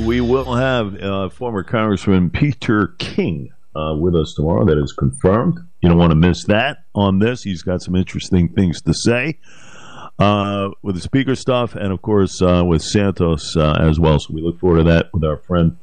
[0.00, 4.64] we will have uh, former Congressman Peter King uh, with us tomorrow.
[4.64, 5.58] That is confirmed.
[5.80, 7.42] You don't want to miss that on this.
[7.42, 9.38] He's got some interesting things to say
[10.18, 14.18] uh, with the speaker stuff, and of course uh, with Santos uh, as well.
[14.18, 15.76] So we look forward to that with our friend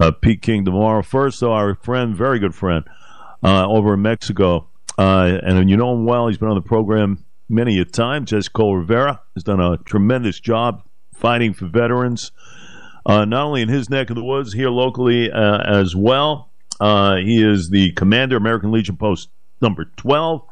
[0.00, 1.02] uh, Pete King tomorrow.
[1.02, 2.84] First, though, our friend, very good friend,
[3.42, 6.28] over in Mexico, and you know him well.
[6.28, 8.24] He's been on the program many a time.
[8.24, 10.82] Jessica Rivera has done a tremendous job
[11.14, 12.32] fighting for veterans
[13.06, 16.50] uh, not only in his neck of the woods, here locally uh, as well.
[16.80, 19.28] Uh, he is the commander, American Legion Post
[19.60, 20.42] number 12.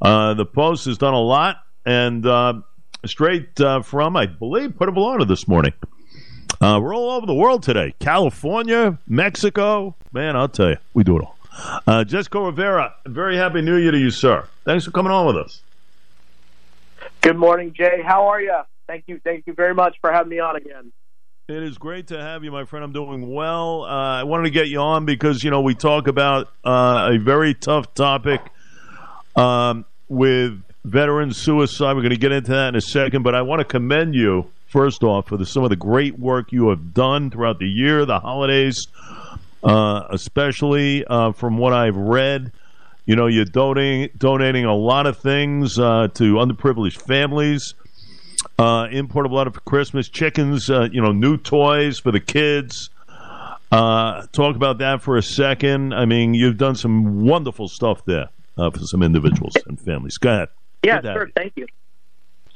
[0.00, 2.54] Uh, the Post has done a lot, and uh,
[3.04, 5.72] straight from, I believe, Puerto Vallarta this morning.
[6.60, 9.96] we're all over the world today California, Mexico.
[10.12, 11.38] Man, I'll tell you, we do it all.
[11.86, 14.46] Uh, Jessica Rivera, very happy New Year to you, sir.
[14.64, 15.62] Thanks for coming on with us.
[17.20, 18.00] Good morning, Jay.
[18.04, 18.60] How are you?
[18.86, 19.20] Thank you.
[19.22, 20.92] Thank you very much for having me on again.
[21.48, 22.84] It is great to have you, my friend.
[22.84, 23.84] I'm doing well.
[23.84, 27.16] Uh, I wanted to get you on because you know we talk about uh, a
[27.16, 28.42] very tough topic
[29.34, 31.94] um, with veteran suicide.
[31.96, 34.50] We're going to get into that in a second, but I want to commend you
[34.66, 38.04] first off for the, some of the great work you have done throughout the year,
[38.04, 38.86] the holidays,
[39.64, 42.52] uh, especially uh, from what I've read.
[43.06, 47.72] You know, you're donating donating a lot of things uh, to underprivileged families
[48.58, 52.90] uh, import a lot of Christmas chickens, uh, you know, new toys for the kids.
[53.70, 55.92] Uh, talk about that for a second.
[55.92, 60.18] I mean, you've done some wonderful stuff there uh, for some individuals and families.
[60.18, 60.48] Go ahead.
[60.82, 61.30] Yeah, sure.
[61.34, 61.66] Thank you.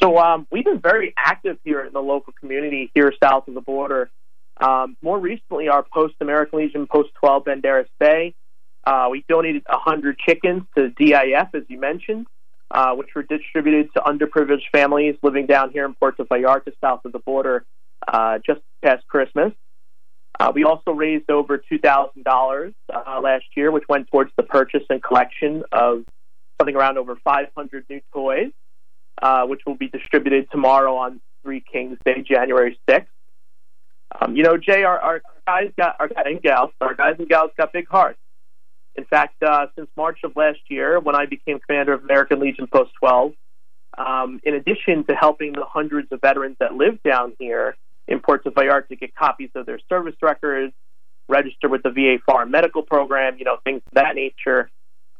[0.00, 3.60] So um, we've been very active here in the local community here south of the
[3.60, 4.10] border.
[4.60, 8.34] Um, more recently, our Post American Legion Post 12 Banderas Bay,
[8.84, 12.26] uh, we donated 100 chickens to DIF, as you mentioned
[12.72, 17.12] uh, which were distributed to underprivileged families living down here in Puerto Vallarta, south of
[17.12, 17.64] the border,
[18.08, 19.52] uh, just past Christmas.
[20.40, 25.02] Uh, we also raised over $2,000 uh, last year, which went towards the purchase and
[25.02, 26.04] collection of
[26.58, 28.50] something around over 500 new toys,
[29.20, 33.06] uh, which will be distributed tomorrow on Three Kings Day, January 6th.
[34.20, 37.28] Um, you know, Jay, our, our guys got our guys and gals, our guys and
[37.28, 38.18] gals got big hearts.
[38.96, 42.66] In fact, uh, since March of last year, when I became commander of American Legion
[42.66, 43.32] Post 12,
[43.96, 47.76] um, in addition to helping the hundreds of veterans that live down here
[48.08, 50.72] in Puerto Vallarta get copies of their service records,
[51.28, 54.70] register with the VA Foreign Medical Program, you know, things of that nature,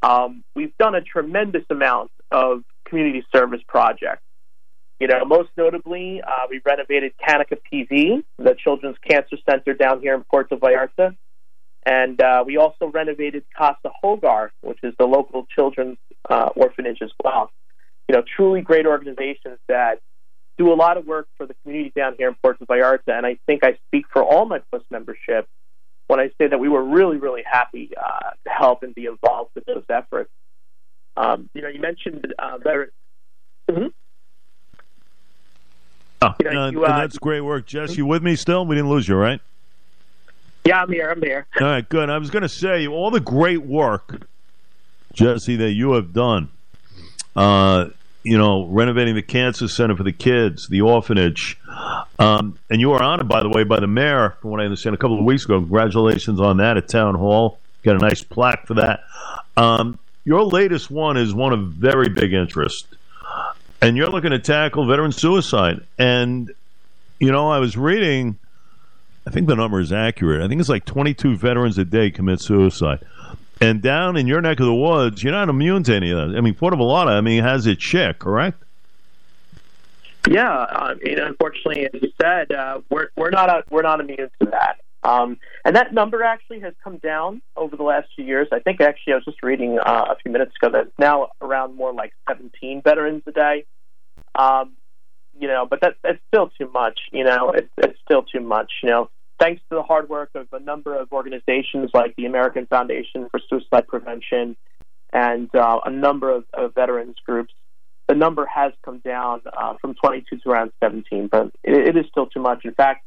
[0.03, 4.22] um, we've done a tremendous amount of community service projects.
[4.99, 10.15] You know, most notably, uh, we renovated Canica PV, the Children's Cancer Center down here
[10.15, 11.16] in Puerto Vallarta.
[11.84, 15.98] And uh, we also renovated Casa Hogar, which is the local children's
[16.28, 17.50] uh, orphanage as well.
[18.09, 20.00] You know, truly great organizations that
[20.59, 23.09] do a lot of work for the community down here in Puerto Vallarta.
[23.09, 25.48] And I think I speak for all my post membership
[26.06, 29.50] when I say that we were really, really happy uh, to help and be involved
[29.54, 30.31] with those efforts.
[31.16, 32.92] Um, you know, you mentioned uh, veterans.
[33.71, 33.87] Mm-hmm.
[36.22, 37.97] Oh, you know, you, uh, that's great work, Jess.
[37.97, 38.65] You with me still?
[38.65, 39.41] We didn't lose you, right?
[40.72, 41.10] Yeah, I'm here.
[41.10, 41.47] I'm here.
[41.60, 42.09] All right, good.
[42.09, 44.22] I was going to say all the great work,
[45.12, 46.49] Jesse, that you have done.
[47.37, 47.91] Uh,
[48.22, 51.59] you know, renovating the cancer center for the kids, the orphanage,
[52.19, 54.94] um, and you were honored, by the way, by the mayor, from what I understand,
[54.94, 55.60] a couple of weeks ago.
[55.60, 57.59] Congratulations on that at town hall.
[57.83, 59.00] Got a nice plaque for that.
[59.59, 62.87] Um, your latest one is one of very big interest,
[63.83, 65.83] and you're looking to tackle veteran suicide.
[65.99, 66.50] And
[67.19, 68.39] you know, I was reading
[69.27, 70.43] I think the number is accurate.
[70.43, 73.00] I think it's like 22 veterans a day commit suicide.
[73.60, 76.37] And down in your neck of the woods, you're not immune to any of that.
[76.37, 78.60] I mean, Puerto Vallarta, I mean, has its share, correct?
[80.28, 84.31] Yeah, I mean, unfortunately, as you said, uh, we're we're not a, we're not immune
[84.41, 84.81] to that.
[85.05, 88.47] Um, and that number actually has come down over the last few years.
[88.53, 91.31] I think actually I was just reading uh, a few minutes ago that it's now
[91.41, 93.65] around more like 17 veterans a day.
[94.37, 94.75] Um,
[95.38, 97.00] you know, but that, that's still too much.
[97.12, 98.70] You know, it's, it's still too much.
[98.82, 102.66] You know, thanks to the hard work of a number of organizations like the American
[102.66, 104.56] Foundation for Suicide Prevention
[105.12, 107.53] and uh, a number of, of, veterans groups,
[108.09, 112.06] the number has come down uh, from 22 to around 17, but it, it is
[112.10, 112.65] still too much.
[112.65, 113.04] In fact,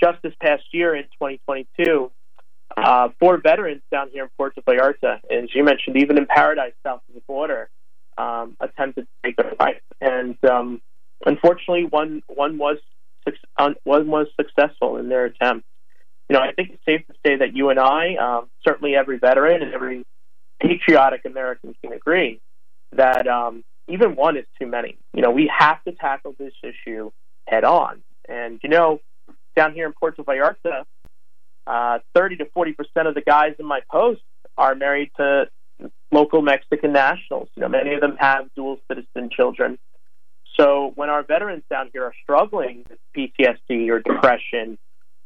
[0.00, 2.10] just this past year in 2022,
[2.76, 7.00] uh, four veterans down here in Puerto Vallarta, as you mentioned, even in Paradise, south
[7.08, 7.68] of the border,
[8.16, 9.82] um, attempted to take their life.
[10.00, 10.80] And um,
[11.24, 12.78] unfortunately, one one was
[13.84, 15.66] one was successful in their attempt.
[16.28, 19.18] You know, I think it's safe to say that you and I, um, certainly every
[19.18, 20.04] veteran and every
[20.60, 22.40] patriotic American can agree
[22.92, 24.96] that um, even one is too many.
[25.12, 27.10] You know, we have to tackle this issue
[27.46, 28.02] head on.
[28.28, 29.00] And you know,
[29.56, 30.84] down here in Puerto Vallarta,
[31.66, 34.22] uh, 30 to 40 percent of the guys in my post
[34.56, 35.48] are married to
[36.12, 37.48] local Mexican nationals.
[37.56, 39.78] You know, many of them have dual citizen children.
[40.60, 44.76] So when our veterans down here are struggling with PTSD or depression,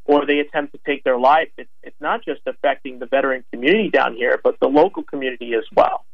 [0.05, 3.91] or they attempt to take their life, it's, it's not just affecting the veteran community
[3.91, 6.05] down here, but the local community as well.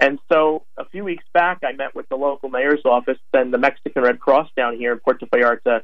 [0.00, 3.58] And so a few weeks back, I met with the local mayor's office and the
[3.58, 5.82] Mexican Red Cross down here in Puerto Vallarta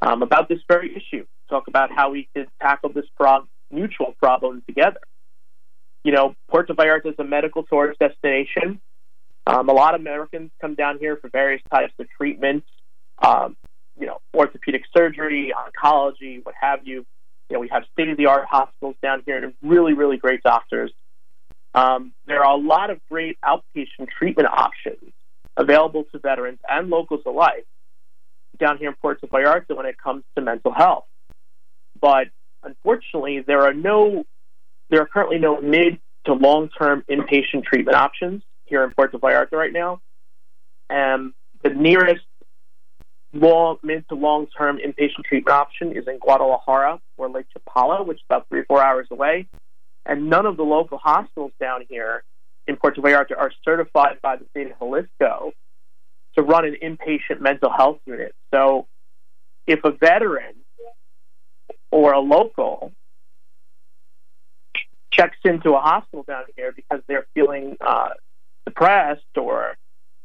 [0.00, 1.26] um, about this very issue.
[1.50, 3.04] Talk about how we could tackle this
[3.70, 5.00] mutual problem together.
[6.04, 8.80] You know, Puerto Vallarta is a medical tourist destination.
[9.46, 12.66] Um, a lot of Americans come down here for various types of treatments.
[13.22, 13.56] Um,
[13.98, 17.04] you know, orthopedic surgery, oncology, what have you.
[17.50, 20.42] You know, we have state of the art hospitals down here and really, really great
[20.42, 20.90] doctors.
[21.74, 25.12] Um, there are a lot of great outpatient treatment options
[25.56, 27.66] available to veterans and locals alike
[28.58, 31.04] down here in Puerto Vallarta when it comes to mental health.
[32.00, 32.28] But
[32.62, 34.24] unfortunately, there are no,
[34.88, 38.42] there are currently no mid to long term inpatient treatment options
[38.72, 40.00] here in Puerto Vallarta right now.
[40.88, 42.24] And the nearest
[43.34, 48.16] long, mid to long term inpatient treatment option is in Guadalajara or Lake Chapala, which
[48.16, 49.46] is about three or four hours away.
[50.06, 52.24] And none of the local hospitals down here
[52.66, 55.52] in Puerto Vallarta are certified by the state of Jalisco
[56.36, 58.34] to run an inpatient mental health unit.
[58.54, 58.86] So
[59.66, 60.54] if a veteran
[61.90, 62.92] or a local
[65.12, 68.10] checks into a hospital down here because they're feeling uh,
[68.66, 69.76] depressed or,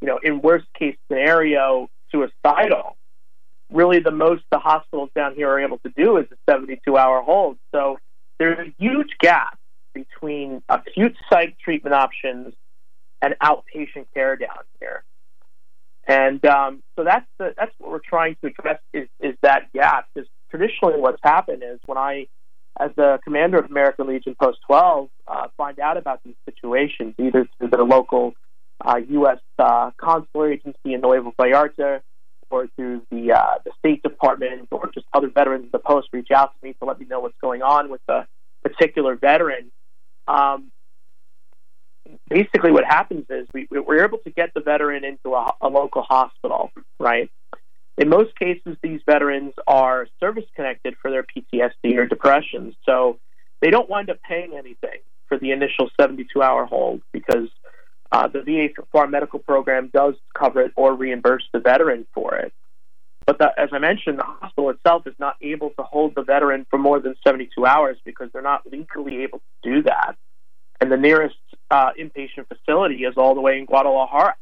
[0.01, 2.98] you know, in worst case scenario, suicidal,
[3.72, 7.22] really the most the hospitals down here are able to do is a 72 hour
[7.22, 7.57] hold.
[7.74, 7.98] So
[8.39, 9.57] there's a huge gap
[9.94, 12.54] between acute psych treatment options
[13.22, 15.04] and outpatient care down here.
[16.07, 20.07] And um, so that's the, that's what we're trying to address is, is that gap.
[20.13, 22.28] Because traditionally, what's happened is when I,
[22.79, 27.47] as the commander of American Legion Post 12, uh, find out about these situations, either
[27.57, 28.33] through the local
[28.85, 29.39] uh, U.S.
[29.57, 32.01] Uh, consular agency in Nuevo Vallarta
[32.50, 36.29] or through the uh, the State Department or just other veterans of the post reach
[36.31, 38.25] out to me to let me know what's going on with the
[38.63, 39.71] particular veteran.
[40.27, 40.71] Um,
[42.29, 46.03] basically, what happens is we, we're able to get the veteran into a, a local
[46.03, 47.29] hospital, right?
[47.98, 53.20] In most cases, these veterans are service connected for their PTSD or depression, so
[53.62, 57.50] they don't wind up paying anything for the initial 72 hour hold because
[58.12, 62.54] uh, the VA Foreign Medical Program does cover it or reimburse the veteran for it.
[63.26, 66.66] But the, as I mentioned, the hospital itself is not able to hold the veteran
[66.70, 70.16] for more than 72 hours because they're not legally able to do that.
[70.80, 71.36] And the nearest
[71.70, 74.36] uh, inpatient facility is all the way in Guadalajara.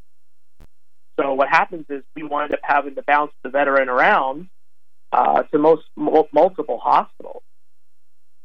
[1.19, 4.49] So what happens is we wind up having to bounce the veteran around
[5.11, 7.43] uh, to most multiple hospitals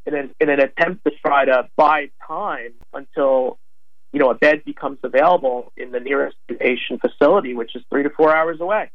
[0.06, 3.58] in an, in an attempt to try to buy time until
[4.12, 8.11] you know, a bed becomes available in the nearest patient facility, which is three to
[8.11, 8.90] four hours away.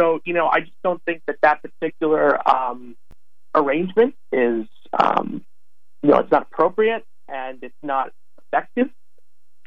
[0.00, 2.96] So, you know, I just don't think that that particular um,
[3.54, 5.44] arrangement is, um,
[6.02, 8.88] you know, it's not appropriate and it's not effective.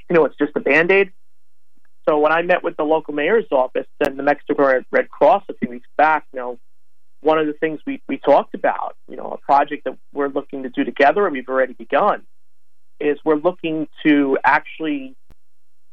[0.09, 1.11] You know, it's just a band aid.
[2.07, 5.54] So when I met with the local mayor's office and the Mexican Red Cross a
[5.56, 6.59] few weeks back, you know,
[7.21, 10.63] one of the things we, we talked about, you know, a project that we're looking
[10.63, 12.23] to do together and we've already begun
[12.99, 15.16] is we're looking to actually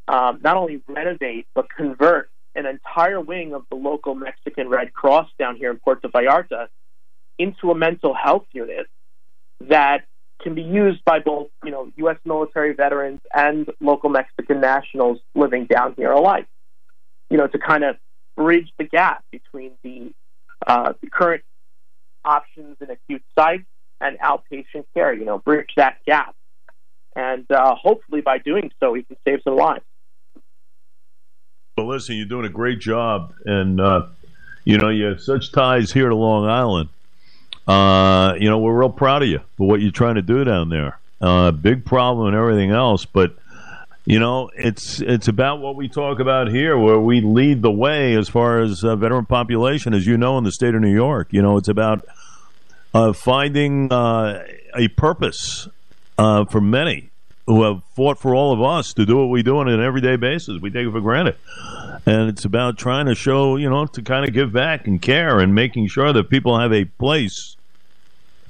[0.07, 5.29] um, not only renovate but convert an entire wing of the local Mexican Red Cross
[5.39, 6.69] down here in Puerto Vallarta
[7.39, 8.87] into a mental health unit
[9.69, 10.05] that
[10.45, 12.19] can be used by both, you know, U.S.
[12.25, 16.47] military veterans and local Mexican nationals living down here alike.
[17.31, 17.97] You know, to kind of
[18.37, 20.13] bridge the gap between the,
[20.67, 21.43] uh, the current
[22.25, 23.65] options in acute psych
[24.01, 25.13] and outpatient care.
[25.13, 26.37] You know, bridge that gap
[27.17, 29.85] and uh, hopefully by doing so, we can save some lives.
[31.77, 34.07] Well, listen, you're doing a great job, and uh,
[34.65, 36.89] you know you have such ties here to Long Island.
[37.67, 40.69] Uh, you know we're real proud of you for what you're trying to do down
[40.69, 40.99] there.
[41.21, 43.37] Uh, big problem and everything else, but
[44.05, 48.15] you know it's it's about what we talk about here, where we lead the way
[48.15, 51.29] as far as uh, veteran population, as you know, in the state of New York.
[51.31, 52.07] You know, it's about
[52.93, 54.45] uh, finding uh,
[54.77, 55.69] a purpose
[56.17, 57.11] for many
[57.47, 60.17] who have fought for all of us to do what we do on an everyday
[60.17, 60.61] basis.
[60.61, 61.37] We take it for granted.
[62.07, 65.41] And it's about trying to show, you know, to kind of give back and care
[65.41, 67.57] and making sure that people have a place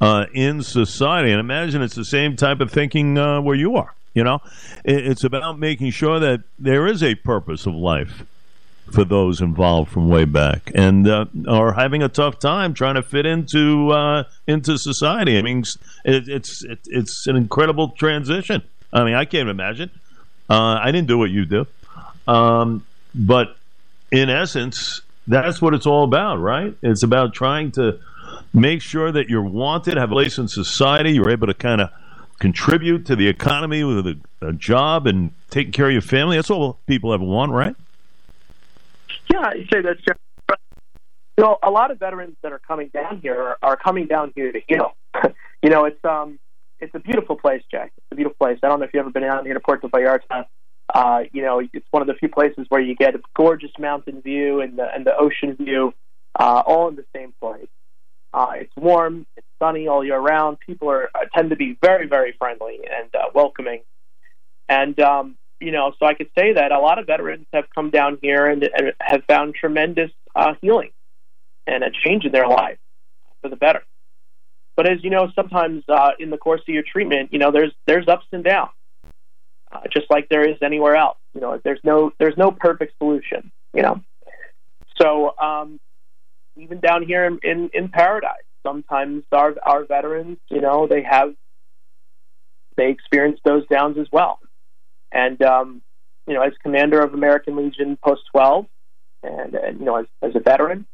[0.00, 1.30] uh, in society.
[1.30, 3.94] And imagine it's the same type of thinking uh, where you are.
[4.14, 4.40] You know,
[4.84, 8.22] it's about making sure that there is a purpose of life
[8.92, 13.02] for those involved from way back and uh, are having a tough time trying to
[13.02, 15.38] fit into uh, into society.
[15.38, 15.64] I mean,
[16.04, 18.62] it, it's it, it's an incredible transition.
[18.94, 19.90] I mean, I can't imagine.
[20.48, 21.66] Uh, I didn't do what you do,
[22.28, 23.56] um, but
[24.12, 26.76] in essence, that's what it's all about, right?
[26.82, 27.98] It's about trying to
[28.52, 31.90] make sure that you're wanted, have a place in society, you're able to kind of
[32.38, 36.36] contribute to the economy with a, a job and taking care of your family.
[36.36, 37.74] That's all people ever want, right?
[39.32, 40.16] Yeah, I say that's true.
[41.36, 44.32] You know, a lot of veterans that are coming down here are, are coming down
[44.36, 44.94] here to heal.
[45.62, 46.38] you know, it's um,
[46.84, 47.92] it's a beautiful place, Jack.
[47.96, 48.58] It's a beautiful place.
[48.62, 50.46] I don't know if you've ever been down here to Puerto Vallarta.
[50.92, 54.20] Uh, you know, it's one of the few places where you get a gorgeous mountain
[54.20, 55.94] view and the and the ocean view,
[56.38, 57.66] uh, all in the same place.
[58.34, 60.58] Uh, it's warm, it's sunny all year round.
[60.60, 63.80] People are uh, tend to be very, very friendly and uh, welcoming.
[64.68, 67.90] And um, you know, so I could say that a lot of veterans have come
[67.90, 70.90] down here and, and have found tremendous uh, healing
[71.66, 72.78] and a change in their life
[73.40, 73.82] for the better.
[74.76, 77.72] But as you know, sometimes uh, in the course of your treatment, you know, there's
[77.86, 78.70] there's ups and downs,
[79.70, 81.18] uh, just like there is anywhere else.
[81.34, 83.52] You know, there's no there's no perfect solution.
[83.72, 84.00] You know,
[85.00, 85.78] so um,
[86.56, 91.34] even down here in, in in paradise, sometimes our our veterans, you know, they have
[92.76, 94.40] they experience those downs as well.
[95.12, 95.82] And um,
[96.26, 98.66] you know, as commander of American Legion Post 12,
[99.22, 100.86] and, and you know, as, as a veteran,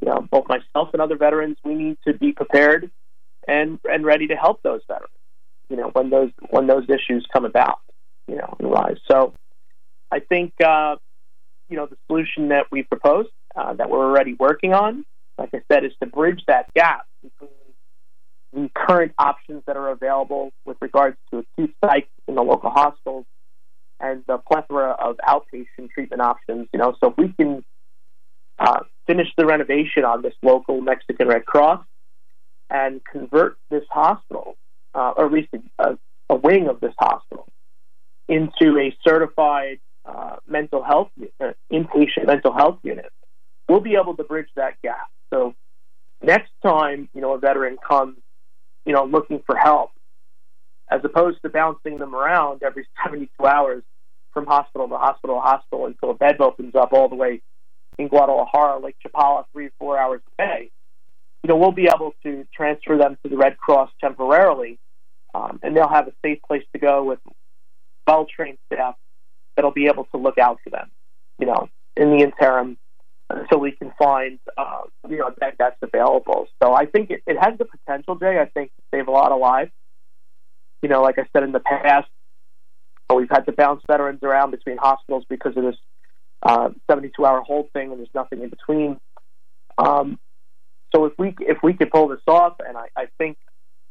[0.00, 2.90] you know, both myself and other veterans, we need to be prepared
[3.46, 5.12] and and ready to help those veterans.
[5.68, 7.78] You know, when those when those issues come about,
[8.28, 8.98] you know, and rise.
[9.10, 9.34] So,
[10.10, 10.96] I think uh,
[11.68, 15.04] you know the solution that we proposed, uh, that we're already working on,
[15.38, 17.50] like I said, is to bridge that gap between
[18.52, 23.24] the current options that are available with regards to acute psych in the local hospitals
[23.98, 26.68] and the plethora of outpatient treatment options.
[26.72, 27.64] You know, so if we can
[28.58, 31.84] uh, finish the renovation on this local Mexican Red Cross
[32.72, 34.56] and convert this hospital,
[34.94, 35.98] uh, or at least a,
[36.30, 37.46] a, wing of this hospital,
[38.28, 41.10] into a certified uh, mental health
[41.40, 43.12] uh, inpatient mental health unit,
[43.68, 45.08] we'll be able to bridge that gap.
[45.32, 45.54] So
[46.22, 48.16] next time, you know, a veteran comes,
[48.86, 49.90] you know, looking for help,
[50.90, 53.82] as opposed to bouncing them around every 72 hours
[54.32, 57.42] from hospital to hospital to hospital until a bed opens up all the way
[57.98, 60.70] in Guadalajara, Lake Chapala, three or four hours a day,
[61.42, 64.78] you know, we'll be able to transfer them to the Red Cross temporarily,
[65.34, 67.18] um, and they'll have a safe place to go with
[68.06, 68.94] well-trained staff
[69.56, 70.90] that'll be able to look out for them,
[71.38, 72.78] you know, in the interim
[73.30, 76.46] until we can find, uh, you know, that that's available.
[76.62, 79.32] So I think it, it has the potential, Jay, I think, to save a lot
[79.32, 79.70] of lives.
[80.82, 82.08] You know, like I said in the past,
[83.14, 85.76] we've had to bounce veterans around between hospitals because of this
[86.42, 88.98] uh, 72 hour hold thing, and there's nothing in between.
[89.78, 90.18] Um,
[90.94, 93.38] so if we if we could pull this off, and I, I think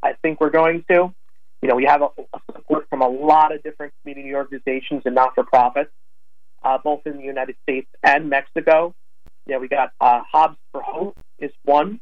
[0.04, 1.14] I think we're going to,
[1.62, 5.16] you know, we have a, a support from a lot of different community organizations and
[5.16, 5.92] not for profits,
[6.64, 8.94] uh, both in the United States and Mexico.
[9.48, 12.00] Yeah, we got uh, Hobbs for Hope is one,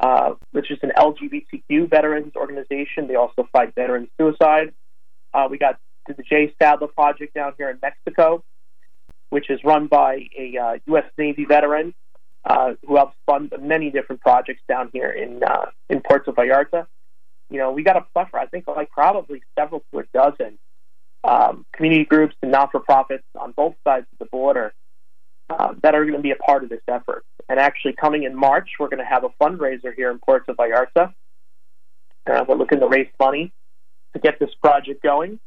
[0.00, 3.08] uh, which is an LGBTQ veterans organization.
[3.08, 4.72] They also fight veteran suicide.
[5.34, 8.44] Uh, we got the Jay Stadler Project down here in Mexico,
[9.30, 11.04] which is run by a uh, U.S.
[11.18, 11.94] Navy veteran
[12.44, 16.86] uh, who helps fund many different projects down here in uh, in Puerto Vallarta.
[17.50, 18.42] You know, we got a plethora.
[18.42, 20.58] I think like probably several to a dozen
[21.24, 24.72] um, community groups and not-for-profits on both sides of the border
[25.50, 27.24] uh, that are going to be a part of this effort.
[27.48, 31.12] And actually, coming in March, we're going to have a fundraiser here in Puerto Vallarta.
[32.26, 33.52] Uh, we're looking to raise money
[34.14, 35.40] to get this project going.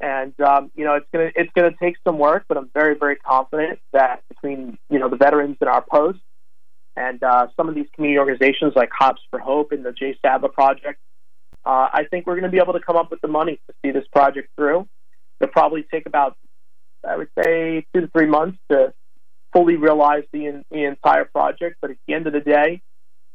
[0.00, 3.16] And um, you know, it's gonna it's gonna take some work, but I'm very very
[3.16, 6.20] confident that between you know the veterans in our post
[6.96, 10.52] and uh, some of these community organizations like Hops for Hope and the Jay Stadler
[10.52, 11.00] Project,
[11.64, 13.74] uh, I think we're going to be able to come up with the money to
[13.82, 14.88] see this project through.
[15.40, 16.36] It'll probably take about
[17.06, 18.92] I would say two to three months to
[19.52, 22.82] fully realize the, the entire project, but at the end of the day,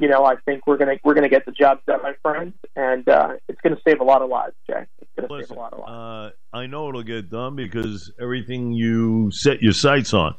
[0.04, 3.08] you know, I think we're gonna we're gonna get the job done, my friends, and
[3.08, 4.86] uh, it's gonna save a lot of lives, Jay.
[5.00, 6.36] It's gonna Listen, save a lot of lives.
[6.54, 10.36] Uh, I know it'll get done because everything you set your sights on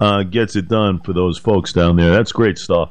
[0.00, 2.10] uh, gets it done for those folks down there.
[2.10, 2.90] That's great stuff.